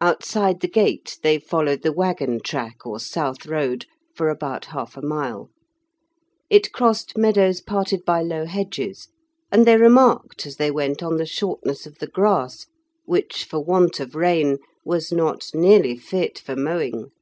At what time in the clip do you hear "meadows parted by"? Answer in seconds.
7.16-8.20